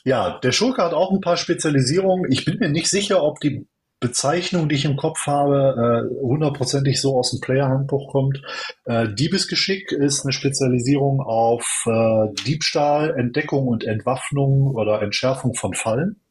ja, 0.03 0.39
der 0.39 0.51
Schurke 0.51 0.83
hat 0.83 0.93
auch 0.93 1.11
ein 1.11 1.21
paar 1.21 1.37
Spezialisierungen. 1.37 2.31
Ich 2.31 2.45
bin 2.45 2.57
mir 2.57 2.69
nicht 2.69 2.89
sicher, 2.89 3.21
ob 3.23 3.39
die 3.41 3.67
Bezeichnung, 3.99 4.69
die 4.69 4.75
ich 4.75 4.85
im 4.85 4.95
Kopf 4.95 5.25
habe, 5.25 6.07
äh, 6.07 6.21
hundertprozentig 6.21 7.01
so 7.01 7.17
aus 7.17 7.31
dem 7.31 7.39
Player-Handbuch 7.41 8.11
kommt. 8.11 8.41
Äh, 8.85 9.07
Diebesgeschick 9.13 9.91
ist 9.91 10.23
eine 10.23 10.33
Spezialisierung 10.33 11.19
auf 11.21 11.83
äh, 11.87 12.33
Diebstahl, 12.45 13.15
Entdeckung 13.17 13.67
und 13.67 13.83
Entwaffnung 13.83 14.75
oder 14.75 15.01
Entschärfung 15.01 15.55
von 15.55 15.73
Fallen. 15.73 16.21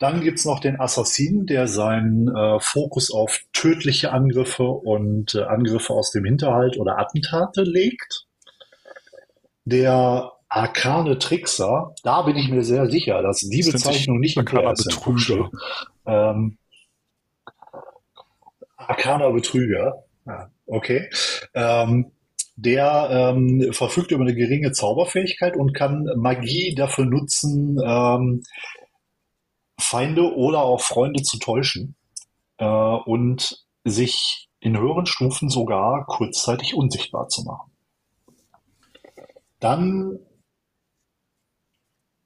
Dann 0.00 0.20
gibt's 0.20 0.44
noch 0.44 0.60
den 0.60 0.80
Assassinen, 0.80 1.46
der 1.46 1.68
seinen 1.68 2.28
äh, 2.34 2.58
Fokus 2.60 3.12
auf 3.12 3.40
tödliche 3.52 4.12
Angriffe 4.12 4.64
und 4.64 5.34
äh, 5.34 5.42
Angriffe 5.42 5.92
aus 5.92 6.10
dem 6.10 6.24
Hinterhalt 6.24 6.78
oder 6.78 6.98
Attentate 6.98 7.62
legt. 7.62 8.26
Der 9.64 10.32
Arkane 10.48 11.18
Trickser, 11.18 11.94
da 12.02 12.22
bin 12.22 12.36
ich 12.36 12.48
mir 12.48 12.64
sehr 12.64 12.88
sicher, 12.88 13.22
dass 13.22 13.40
die 13.40 13.60
das 13.60 13.72
Bezeichnung 13.72 14.18
nicht 14.18 14.38
Arkaner 14.38 14.72
Betrüger. 14.72 15.50
Ähm, 16.06 16.58
Arkaner 18.88 19.30
Betrüger, 19.32 20.04
okay. 20.66 21.10
Ähm, 21.54 22.12
der 22.56 23.08
ähm, 23.10 23.72
verfügt 23.72 24.10
über 24.10 24.22
eine 24.22 24.34
geringe 24.34 24.72
Zauberfähigkeit 24.72 25.56
und 25.56 25.74
kann 25.74 26.08
Magie 26.16 26.74
dafür 26.74 27.04
nutzen, 27.04 27.78
ähm, 27.84 28.42
Feinde 29.78 30.34
oder 30.34 30.62
auch 30.62 30.80
Freunde 30.80 31.22
zu 31.22 31.38
täuschen 31.38 31.94
äh, 32.56 32.64
und 32.64 33.64
sich 33.84 34.48
in 34.58 34.76
höheren 34.76 35.06
Stufen 35.06 35.48
sogar 35.50 36.04
kurzzeitig 36.06 36.74
unsichtbar 36.74 37.28
zu 37.28 37.44
machen. 37.44 37.70
Dann 39.60 40.18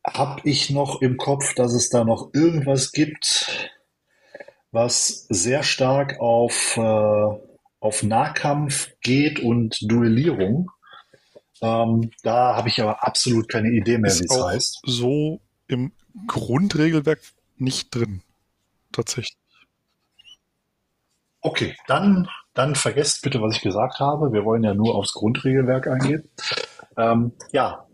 habe 0.06 0.40
ich 0.44 0.70
noch 0.70 1.02
im 1.02 1.18
Kopf, 1.18 1.54
dass 1.54 1.74
es 1.74 1.90
da 1.90 2.04
noch 2.04 2.30
irgendwas 2.32 2.92
gibt, 2.92 3.70
was 4.72 5.26
sehr 5.28 5.62
stark 5.62 6.18
auf, 6.18 6.76
äh, 6.76 7.28
auf 7.80 8.02
Nahkampf 8.02 8.90
geht 9.02 9.38
und 9.40 9.78
Duellierung. 9.82 10.70
Ähm, 11.60 12.10
da 12.22 12.56
habe 12.56 12.68
ich 12.68 12.80
aber 12.80 13.04
absolut 13.04 13.48
keine 13.48 13.68
Idee 13.68 13.98
mehr, 13.98 14.10
wie 14.10 14.24
es 14.24 14.42
heißt. 14.42 14.80
So 14.84 15.40
im 15.68 15.92
Grundregelwerk 16.26 17.20
nicht 17.56 17.94
drin. 17.94 18.22
Tatsächlich. 18.90 19.36
Okay, 21.40 21.76
dann, 21.86 22.28
dann 22.54 22.74
vergesst 22.74 23.22
bitte, 23.22 23.40
was 23.40 23.56
ich 23.56 23.62
gesagt 23.62 24.00
habe. 24.00 24.32
Wir 24.32 24.44
wollen 24.44 24.64
ja 24.64 24.74
nur 24.74 24.94
aufs 24.94 25.12
Grundregelwerk 25.12 25.86
eingehen. 25.86 26.28
Ähm, 26.96 27.32
ja, 27.52 27.86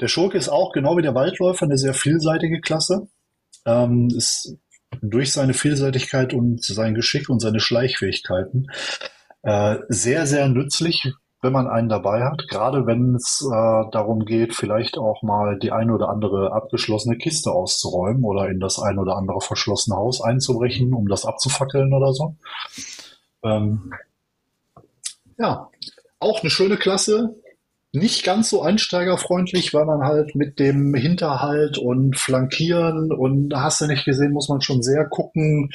der 0.00 0.08
Schurke 0.08 0.38
ist 0.38 0.48
auch, 0.48 0.72
genau 0.72 0.96
wie 0.96 1.02
der 1.02 1.14
Waldläufer, 1.14 1.66
eine 1.66 1.78
sehr 1.78 1.94
vielseitige 1.94 2.60
Klasse. 2.60 3.08
Ähm, 3.66 4.08
ist 4.08 4.56
durch 5.02 5.32
seine 5.32 5.52
Vielseitigkeit 5.52 6.32
und 6.32 6.64
sein 6.64 6.94
Geschick 6.94 7.28
und 7.28 7.40
seine 7.40 7.60
Schleichfähigkeiten 7.60 8.68
äh, 9.42 9.78
sehr, 9.88 10.26
sehr 10.26 10.48
nützlich, 10.48 11.12
wenn 11.42 11.52
man 11.52 11.66
einen 11.66 11.88
dabei 11.88 12.24
hat. 12.24 12.46
Gerade 12.48 12.86
wenn 12.86 13.16
es 13.16 13.44
äh, 13.44 13.90
darum 13.90 14.24
geht, 14.24 14.54
vielleicht 14.54 14.96
auch 14.96 15.22
mal 15.22 15.58
die 15.58 15.72
eine 15.72 15.92
oder 15.92 16.08
andere 16.08 16.52
abgeschlossene 16.52 17.18
Kiste 17.18 17.50
auszuräumen 17.50 18.24
oder 18.24 18.48
in 18.48 18.60
das 18.60 18.78
ein 18.78 18.98
oder 18.98 19.16
andere 19.16 19.40
verschlossene 19.40 19.96
Haus 19.96 20.22
einzubrechen, 20.22 20.94
um 20.94 21.08
das 21.08 21.26
abzufackeln 21.26 21.92
oder 21.92 22.12
so. 22.12 22.36
Ähm, 23.42 23.92
ja, 25.36 25.68
auch 26.20 26.40
eine 26.40 26.50
schöne 26.50 26.76
Klasse, 26.76 27.34
nicht 27.92 28.24
ganz 28.24 28.48
so 28.48 28.62
einsteigerfreundlich, 28.62 29.74
weil 29.74 29.84
man 29.84 30.02
halt 30.02 30.34
mit 30.34 30.58
dem 30.58 30.94
Hinterhalt 30.94 31.76
und 31.76 32.18
Flankieren 32.18 33.12
und 33.12 33.54
hast 33.54 33.82
du 33.82 33.86
nicht 33.86 34.06
gesehen, 34.06 34.32
muss 34.32 34.48
man 34.48 34.62
schon 34.62 34.82
sehr 34.82 35.06
gucken, 35.06 35.70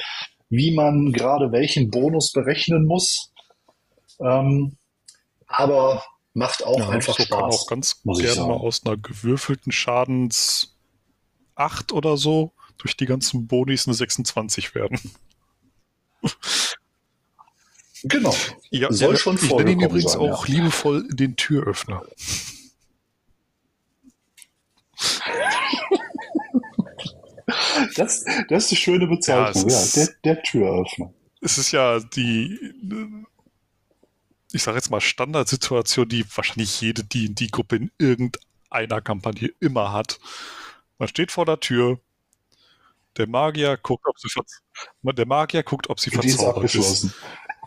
wie 0.50 0.74
man 0.74 1.12
gerade 1.12 1.52
welchen 1.52 1.90
Bonus 1.90 2.32
berechnen 2.32 2.86
muss. 2.86 3.32
Ähm, 4.20 4.76
aber 5.46 6.02
macht 6.34 6.64
auch 6.64 6.78
ja, 6.78 6.88
einfach 6.88 7.16
so 7.16 7.22
Spaß. 7.22 7.38
Kann 7.38 7.50
auch 7.50 7.66
ganz 7.68 8.02
gerne 8.02 8.40
mal 8.42 8.56
aus 8.56 8.84
einer 8.84 8.96
gewürfelten 8.96 9.70
Schadens 9.70 10.76
8 11.54 11.92
oder 11.92 12.16
so 12.16 12.52
durch 12.78 12.96
die 12.96 13.06
ganzen 13.06 13.46
Bonis 13.46 13.86
eine 13.86 13.94
26 13.94 14.74
werden. 14.74 14.98
Genau. 18.08 18.34
Ja, 18.70 18.92
Soll 18.92 19.14
ja, 19.14 19.18
schon 19.18 19.36
ich 19.36 19.50
nenne 19.50 19.72
ihn 19.72 19.80
übrigens 19.80 20.12
sein, 20.12 20.20
auch 20.20 20.46
ja. 20.46 20.54
liebevoll 20.54 21.06
den 21.08 21.36
Türöffner. 21.36 22.02
Das, 27.96 28.24
das 28.48 28.64
ist 28.64 28.70
eine 28.72 28.78
schöne 28.78 29.06
Bezeichnung, 29.06 29.68
ja, 29.68 29.80
ja 29.80 29.86
der, 29.94 30.08
der 30.24 30.42
Türöffner. 30.42 31.12
Es 31.40 31.58
ist 31.58 31.72
ja 31.72 32.00
die, 32.00 32.58
ich 34.52 34.62
sage 34.62 34.76
jetzt 34.76 34.90
mal, 34.90 35.00
Standardsituation, 35.00 36.08
die 36.08 36.24
wahrscheinlich 36.34 36.80
jede 36.80 37.04
D&D-Gruppe 37.04 37.76
in 37.76 37.90
irgendeiner 37.98 39.00
Kampagne 39.00 39.50
immer 39.60 39.92
hat. 39.92 40.18
Man 40.98 41.08
steht 41.08 41.32
vor 41.32 41.46
der 41.46 41.60
Tür, 41.60 42.00
der 43.16 43.28
Magier 43.28 43.76
guckt, 43.76 44.06
ob 44.06 44.18
sie, 44.18 44.28
der 45.02 45.26
Magier 45.26 45.62
guckt, 45.62 45.90
ob 45.90 46.00
sie 46.00 46.10
verzaubert 46.10 46.74
ist. 46.74 47.10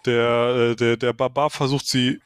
Der, 0.05 0.71
äh, 0.71 0.75
der, 0.75 0.97
der 0.97 1.13
Barbar 1.13 1.49
versucht 1.49 1.87
sie 1.87 2.19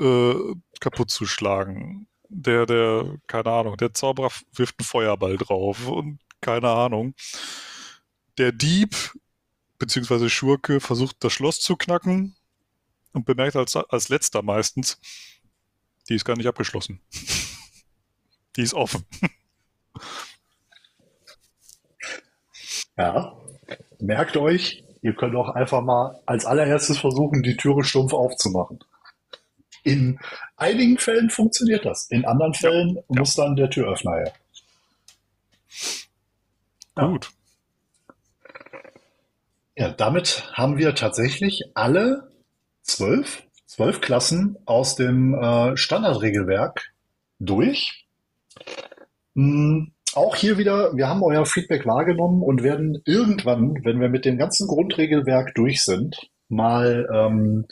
äh, 0.00 0.34
kaputt 0.80 1.10
zu 1.10 1.26
schlagen. 1.26 2.06
Der, 2.28 2.66
der, 2.66 3.18
keine 3.26 3.50
Ahnung, 3.50 3.76
der 3.76 3.94
Zauberer 3.94 4.30
wirft 4.52 4.78
einen 4.78 4.86
Feuerball 4.86 5.36
drauf 5.36 5.86
und 5.86 6.18
keine 6.40 6.68
Ahnung. 6.68 7.14
Der 8.38 8.52
Dieb, 8.52 8.96
beziehungsweise 9.78 10.28
Schurke, 10.28 10.80
versucht 10.80 11.16
das 11.20 11.32
Schloss 11.32 11.60
zu 11.60 11.76
knacken 11.76 12.36
und 13.12 13.24
bemerkt 13.24 13.56
als, 13.56 13.76
als 13.76 14.08
letzter 14.08 14.42
meistens, 14.42 14.98
die 16.08 16.16
ist 16.16 16.24
gar 16.24 16.36
nicht 16.36 16.46
abgeschlossen. 16.46 17.00
die 18.56 18.62
ist 18.62 18.74
offen. 18.74 19.04
Ja, 22.96 23.36
merkt 24.00 24.36
euch, 24.36 24.84
ihr 25.04 25.14
könnt 25.14 25.36
auch 25.36 25.50
einfach 25.50 25.82
mal 25.82 26.18
als 26.24 26.46
allererstes 26.46 26.98
versuchen, 26.98 27.42
die 27.42 27.58
Türe 27.58 27.84
stumpf 27.84 28.14
aufzumachen. 28.14 28.82
In 29.82 30.18
einigen 30.56 30.96
Fällen 30.96 31.28
funktioniert 31.28 31.84
das. 31.84 32.06
In 32.10 32.24
anderen 32.24 32.54
Fällen 32.54 32.96
ja, 32.96 33.02
muss 33.08 33.34
dann 33.34 33.54
der 33.54 33.68
Türöffner 33.68 34.12
her. 34.12 34.32
Ja. 36.96 37.06
Gut. 37.06 37.30
Ja, 39.76 39.90
damit 39.90 40.50
haben 40.54 40.78
wir 40.78 40.94
tatsächlich 40.94 41.64
alle 41.74 42.30
zwölf, 42.80 43.42
zwölf 43.66 44.00
Klassen 44.00 44.56
aus 44.64 44.96
dem 44.96 45.34
äh, 45.34 45.76
Standardregelwerk 45.76 46.94
durch. 47.40 48.06
Hm, 49.34 49.92
auch 50.16 50.36
hier 50.36 50.58
wieder, 50.58 50.96
wir 50.96 51.08
haben 51.08 51.22
euer 51.22 51.46
Feedback 51.46 51.86
wahrgenommen 51.86 52.42
und 52.42 52.62
werden 52.62 53.00
irgendwann, 53.06 53.74
wenn 53.84 54.00
wir 54.00 54.08
mit 54.08 54.24
dem 54.24 54.38
ganzen 54.38 54.66
Grundregelwerk 54.66 55.54
durch 55.54 55.82
sind, 55.82 56.16
mal 56.48 57.08
ähm, 57.12 57.66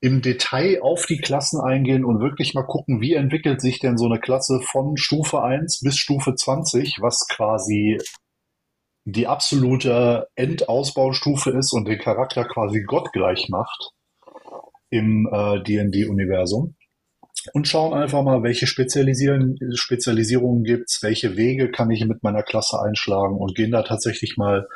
im 0.00 0.22
Detail 0.22 0.80
auf 0.82 1.06
die 1.06 1.18
Klassen 1.18 1.60
eingehen 1.60 2.04
und 2.04 2.20
wirklich 2.20 2.54
mal 2.54 2.66
gucken, 2.66 3.00
wie 3.00 3.14
entwickelt 3.14 3.60
sich 3.60 3.80
denn 3.80 3.98
so 3.98 4.06
eine 4.06 4.20
Klasse 4.20 4.60
von 4.60 4.96
Stufe 4.96 5.42
1 5.42 5.80
bis 5.80 5.96
Stufe 5.96 6.34
20, 6.34 6.98
was 7.00 7.26
quasi 7.28 7.98
die 9.04 9.26
absolute 9.26 10.28
Endausbaustufe 10.36 11.50
ist 11.50 11.72
und 11.72 11.88
den 11.88 11.98
Charakter 11.98 12.44
quasi 12.44 12.82
gottgleich 12.82 13.48
macht 13.48 13.90
im 14.90 15.28
äh, 15.32 15.62
D&D-Universum 15.62 16.76
und 17.52 17.68
schauen 17.68 17.94
einfach 17.94 18.22
mal, 18.22 18.42
welche 18.42 18.66
Spezialisierungen 18.66 20.64
gibt's, 20.64 21.02
welche 21.02 21.36
Wege 21.36 21.70
kann 21.70 21.90
ich 21.90 22.04
mit 22.04 22.22
meiner 22.22 22.42
Klasse 22.42 22.80
einschlagen 22.80 23.36
und 23.36 23.54
gehen 23.54 23.70
da 23.70 23.82
tatsächlich 23.82 24.36
mal 24.36 24.66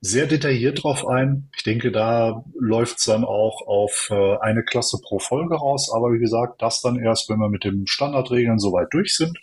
sehr 0.00 0.26
detailliert 0.26 0.82
drauf 0.82 1.06
ein. 1.06 1.50
Ich 1.56 1.64
denke, 1.64 1.90
da 1.90 2.44
läuft's 2.58 3.04
dann 3.04 3.24
auch 3.24 3.66
auf 3.66 4.08
äh, 4.10 4.36
eine 4.38 4.62
Klasse 4.62 4.98
pro 5.02 5.18
Folge 5.18 5.56
raus, 5.56 5.90
aber 5.92 6.12
wie 6.12 6.18
gesagt, 6.18 6.62
das 6.62 6.80
dann 6.80 6.98
erst, 6.98 7.28
wenn 7.28 7.38
wir 7.38 7.48
mit 7.48 7.64
den 7.64 7.86
Standardregeln 7.86 8.58
soweit 8.58 8.88
durch 8.92 9.14
sind. 9.16 9.38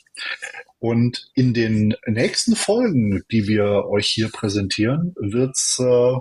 Und 0.79 1.29
in 1.33 1.53
den 1.53 1.95
nächsten 2.05 2.55
Folgen, 2.55 3.23
die 3.31 3.47
wir 3.47 3.85
euch 3.85 4.07
hier 4.07 4.29
präsentieren, 4.29 5.15
wird's 5.17 5.79
äh, 5.79 6.17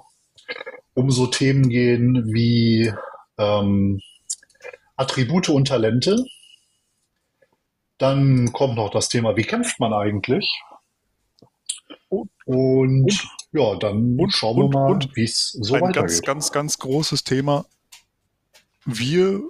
um 0.94 1.10
so 1.10 1.26
Themen 1.26 1.68
gehen 1.68 2.32
wie 2.32 2.92
ähm, 3.38 4.00
Attribute 4.96 5.48
und 5.48 5.68
Talente, 5.68 6.24
dann 8.02 8.52
kommt 8.52 8.74
noch 8.74 8.90
das 8.90 9.08
Thema, 9.08 9.36
wie 9.36 9.44
kämpft 9.44 9.78
man 9.78 9.92
eigentlich? 9.92 10.50
Und, 12.08 12.30
und 12.44 13.28
ja, 13.52 13.76
dann 13.76 14.18
und, 14.18 14.30
schauen 14.32 14.56
wir 14.56 14.68
mal, 14.68 14.98
wie 15.14 15.22
es 15.22 15.52
so 15.52 15.74
ein 15.74 15.82
weitergeht. 15.82 15.96
Ein 15.96 16.02
ganz, 16.02 16.22
ganz, 16.22 16.52
ganz 16.52 16.78
großes 16.78 17.22
Thema. 17.22 17.64
Wir, 18.84 19.40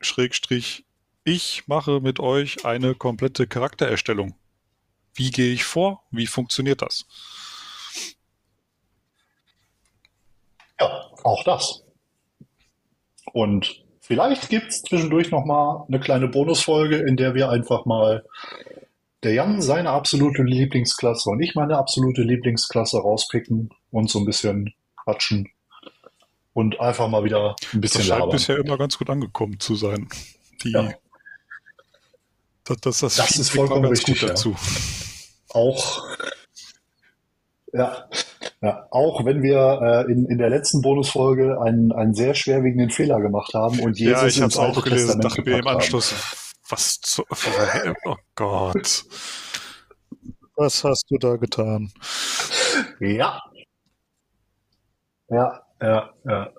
Schrägstrich, 0.00 0.84
ich 1.24 1.66
mache 1.66 2.00
mit 2.00 2.20
euch 2.20 2.64
eine 2.64 2.94
komplette 2.94 3.48
Charaktererstellung. 3.48 4.36
Wie 5.14 5.32
gehe 5.32 5.52
ich 5.52 5.64
vor? 5.64 6.04
Wie 6.12 6.28
funktioniert 6.28 6.82
das? 6.82 7.04
Ja, 10.78 11.10
auch 11.24 11.42
das. 11.42 11.82
Und 13.32 13.84
Vielleicht 14.00 14.48
gibt 14.48 14.68
es 14.68 14.82
zwischendurch 14.82 15.30
nochmal 15.30 15.84
eine 15.88 16.00
kleine 16.00 16.28
Bonusfolge, 16.28 16.96
in 16.96 17.16
der 17.16 17.34
wir 17.34 17.50
einfach 17.50 17.84
mal 17.84 18.24
der 19.22 19.32
Jan 19.32 19.60
seine 19.60 19.90
absolute 19.90 20.42
Lieblingsklasse 20.42 21.30
und 21.30 21.40
ich 21.42 21.54
meine 21.54 21.76
absolute 21.76 22.22
Lieblingsklasse 22.22 22.98
rauspicken 22.98 23.70
und 23.90 24.10
so 24.10 24.20
ein 24.20 24.24
bisschen 24.24 24.74
quatschen 24.96 25.48
und 26.52 26.80
einfach 26.80 27.08
mal 27.08 27.24
wieder 27.24 27.56
ein 27.72 27.80
bisschen 27.80 28.00
das 28.00 28.06
scheint 28.06 28.20
labern. 28.20 28.30
bisher 28.30 28.58
immer 28.58 28.78
ganz 28.78 28.98
gut 28.98 29.10
angekommen 29.10 29.58
zu 29.58 29.74
sein. 29.74 30.08
Die, 30.62 30.72
ja. 30.72 30.92
das, 32.64 32.80
das, 32.80 32.98
das, 33.00 33.16
das 33.16 33.36
ist 33.38 33.50
vollkommen 33.50 33.84
richtig. 33.86 34.20
dazu. 34.20 34.56
Auch 35.50 36.02
ja, 37.72 38.08
ja, 38.60 38.88
auch 38.90 39.24
wenn 39.24 39.42
wir 39.42 40.06
äh, 40.08 40.12
in, 40.12 40.26
in 40.26 40.38
der 40.38 40.50
letzten 40.50 40.82
Bonusfolge 40.82 41.60
einen, 41.60 41.92
einen 41.92 42.14
sehr 42.14 42.34
schwerwiegenden 42.34 42.90
Fehler 42.90 43.20
gemacht 43.20 43.54
haben 43.54 43.78
und 43.78 43.98
Jesus 43.98 44.20
ja, 44.20 44.26
ich 44.26 44.40
ins 44.40 44.58
Alte 44.58 44.80
auch 44.80 44.84
gelesen, 44.84 45.20
Testament 45.20 45.24
dachte 45.24 45.42
mir 45.42 45.58
im 45.58 45.66
Anschluss, 45.68 46.12
haben. 46.12 46.70
was 46.70 47.00
zu, 47.00 47.24
oh 48.04 48.16
Gott. 48.34 49.04
Was 50.56 50.82
hast 50.82 51.04
du 51.08 51.18
da 51.18 51.36
getan? 51.36 51.92
Ja. 52.98 53.40
Ja, 55.30 55.62
ja, 55.80 56.10
ja. 56.24 56.50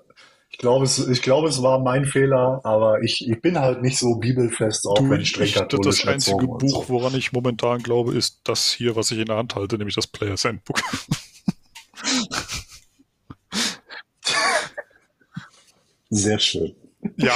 Ich 0.48 0.58
glaube, 0.58 0.86
es, 0.86 0.98
ich 1.06 1.20
glaube, 1.20 1.48
es 1.48 1.62
war 1.62 1.80
mein 1.80 2.06
Fehler, 2.06 2.60
aber 2.64 3.02
ich, 3.02 3.28
ich 3.28 3.40
bin 3.42 3.58
halt 3.58 3.82
nicht 3.82 3.98
so 3.98 4.16
bibelfest, 4.16 4.86
auch 4.86 4.94
du, 4.94 5.10
wenn 5.10 5.20
ich 5.20 5.28
streng 5.30 5.52
katholisch 5.52 6.02
Das 6.02 6.08
einzige 6.08 6.46
Buch, 6.46 6.84
so. 6.84 6.88
woran 6.88 7.14
ich 7.14 7.32
momentan 7.32 7.82
glaube, 7.82 8.14
ist 8.14 8.40
das 8.44 8.70
hier, 8.70 8.96
was 8.96 9.10
ich 9.10 9.18
in 9.18 9.26
der 9.26 9.36
Hand 9.36 9.54
halte, 9.54 9.76
nämlich 9.76 9.96
das 9.96 10.06
Players 10.06 10.44
Handbook. 10.44 10.80
Sehr 16.10 16.38
schön. 16.38 16.74
Ja, 17.16 17.32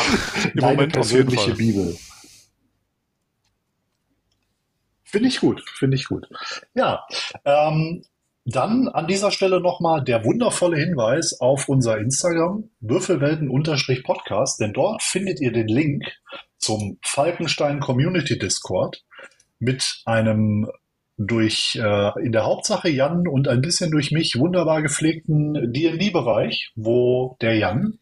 im 0.52 0.60
Deine 0.60 0.74
Moment 0.74 0.92
persönliche 0.92 1.54
Bibel. 1.54 1.96
Finde 5.04 5.28
ich 5.28 5.40
gut, 5.40 5.62
finde 5.78 5.96
ich 5.96 6.06
gut. 6.06 6.28
Ja, 6.74 7.06
ähm, 7.44 8.04
dann 8.44 8.88
an 8.88 9.06
dieser 9.06 9.30
Stelle 9.30 9.60
nochmal 9.60 10.02
der 10.04 10.24
wundervolle 10.24 10.76
Hinweis 10.76 11.40
auf 11.40 11.68
unser 11.68 11.98
Instagram, 11.98 12.68
Würfelwelten-Podcast, 12.80 14.60
denn 14.60 14.72
dort 14.72 15.02
findet 15.02 15.40
ihr 15.40 15.52
den 15.52 15.68
Link 15.68 16.04
zum 16.58 16.98
Falkenstein 17.02 17.80
Community 17.80 18.38
Discord 18.38 19.02
mit 19.60 20.02
einem 20.04 20.68
durch 21.16 21.78
äh, 21.80 22.24
in 22.24 22.32
der 22.32 22.44
Hauptsache 22.44 22.88
Jan 22.88 23.28
und 23.28 23.46
ein 23.46 23.60
bisschen 23.60 23.90
durch 23.90 24.10
mich 24.10 24.36
wunderbar 24.36 24.82
gepflegten 24.82 25.72
D&D-Bereich, 25.72 26.72
wo 26.74 27.36
der 27.40 27.56
Jan 27.56 28.00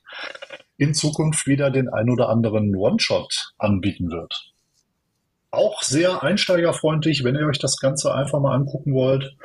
in 0.77 0.95
Zukunft 0.95 1.47
wieder 1.47 1.71
den 1.71 1.89
ein 1.89 2.11
oder 2.11 2.29
anderen 2.29 2.75
One-Shot 2.75 3.53
anbieten 3.59 4.11
wird. 4.11 4.53
Auch 5.51 5.83
sehr 5.83 6.23
einsteigerfreundlich, 6.23 7.25
wenn 7.25 7.35
ihr 7.35 7.47
euch 7.47 7.59
das 7.59 7.79
Ganze 7.79 8.15
einfach 8.15 8.41
mal 8.41 8.55
angucken 8.55 8.95
wollt. 8.95 9.37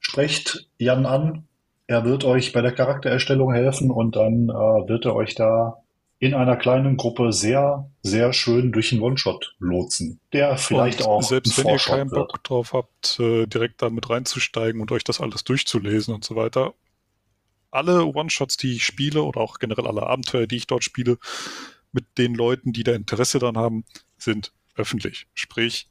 Sprecht 0.00 0.66
Jan 0.78 1.06
an. 1.06 1.46
Er 1.86 2.04
wird 2.04 2.24
euch 2.24 2.52
bei 2.52 2.60
der 2.60 2.72
Charaktererstellung 2.72 3.52
helfen 3.52 3.90
und 3.90 4.16
dann 4.16 4.48
äh, 4.48 4.52
wird 4.52 5.06
er 5.06 5.14
euch 5.14 5.34
da 5.34 5.82
in 6.20 6.34
einer 6.34 6.56
kleinen 6.56 6.96
Gruppe 6.96 7.32
sehr, 7.32 7.88
sehr 8.02 8.32
schön 8.32 8.72
durch 8.72 8.92
einen 8.92 9.02
One-Shot 9.02 9.54
lotsen, 9.60 10.20
der 10.32 10.56
vielleicht 10.56 11.02
und 11.02 11.06
auch 11.06 11.22
selbst 11.22 11.56
wenn 11.56 11.68
ihr 11.72 11.78
keinen 11.78 12.10
Bock 12.10 12.32
wird. 12.32 12.48
drauf 12.48 12.72
habt, 12.72 13.20
äh, 13.20 13.46
direkt 13.46 13.80
damit 13.82 14.10
reinzusteigen 14.10 14.80
und 14.80 14.90
euch 14.90 15.04
das 15.04 15.20
alles 15.20 15.44
durchzulesen 15.44 16.14
und 16.14 16.24
so 16.24 16.34
weiter. 16.34 16.74
Alle 17.70 18.06
One-Shots, 18.06 18.56
die 18.56 18.76
ich 18.76 18.84
spiele 18.84 19.22
oder 19.22 19.40
auch 19.40 19.58
generell 19.58 19.86
alle 19.86 20.06
Abenteuer, 20.06 20.46
die 20.46 20.56
ich 20.56 20.66
dort 20.66 20.84
spiele, 20.84 21.18
mit 21.92 22.18
den 22.18 22.34
Leuten, 22.34 22.72
die 22.72 22.84
da 22.84 22.94
Interesse 22.94 23.38
daran 23.38 23.58
haben, 23.58 23.84
sind 24.16 24.52
öffentlich. 24.74 25.26
Sprich, 25.34 25.88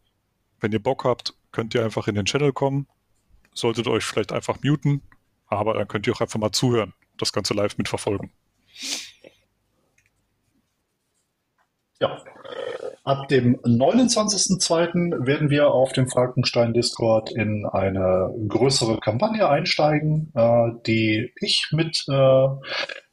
wenn 0.60 0.72
ihr 0.72 0.82
Bock 0.82 1.04
habt, 1.04 1.36
könnt 1.52 1.74
ihr 1.76 1.84
einfach 1.84 2.08
in 2.08 2.16
den 2.16 2.26
Channel 2.26 2.54
kommen, 2.54 2.88
solltet 3.54 3.88
euch 3.88 4.04
vielleicht 4.04 4.32
einfach 4.32 4.58
muten, 4.63 5.02
aber 5.48 5.74
dann 5.74 5.88
könnt 5.88 6.08
ihr 6.08 6.13
auch 6.13 6.22
einfach 6.22 6.40
mal 6.40 6.52
zuhören, 6.52 6.94
das 7.18 7.34
Ganze 7.34 7.54
live 7.54 7.78
mitverfolgen. 7.78 8.32
Ja. 12.00 12.24
Ab 13.08 13.30
dem 13.30 13.56
29.02. 13.62 15.26
werden 15.26 15.50
wir 15.50 15.72
auf 15.72 15.93
dem 15.93 16.10
Frankenstein 16.10 16.74
Discord 16.74 17.32
in 17.32 17.65
eine 17.65 18.36
größere 18.50 19.00
Kampagne 19.00 19.48
einsteigen, 19.48 20.34
äh, 20.36 20.72
die 20.86 21.32
ich 21.39 21.70
mit 21.72 22.04
äh, 22.10 22.48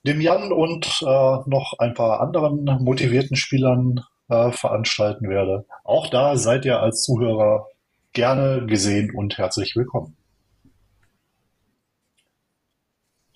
dem 0.05 0.21
Jan 0.21 0.51
und 0.51 1.01
äh, 1.01 1.37
noch 1.47 1.75
ein 1.79 1.95
paar 1.95 2.21
anderen 2.21 2.65
motivierten 2.83 3.37
Spielern 3.37 4.01
äh, 4.29 4.51
veranstalten 4.51 5.29
werde. 5.29 5.65
Auch 5.85 6.09
da 6.09 6.35
seid 6.35 6.65
ihr 6.65 6.81
als 6.81 7.05
Zuhörer 7.05 7.69
gerne 8.13 8.67
gesehen 8.67 9.15
und 9.15 9.39
herzlich 9.39 9.77
willkommen. 9.77 10.17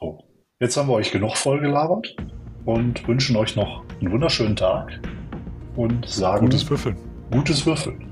So, 0.00 0.24
jetzt 0.58 0.76
haben 0.76 0.88
wir 0.88 0.94
euch 0.94 1.12
genug 1.12 1.36
vollgelabert 1.36 2.16
und 2.64 3.06
wünschen 3.06 3.36
euch 3.36 3.54
noch 3.54 3.84
einen 4.00 4.10
wunderschönen 4.10 4.56
Tag 4.56 5.00
und 5.78 6.06
sagen 6.06 6.46
gutes 6.46 6.68
Würfeln. 6.68 6.96
Gutes 7.30 7.64
Würfeln. 7.64 8.07